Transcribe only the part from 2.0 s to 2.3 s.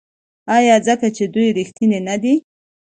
نه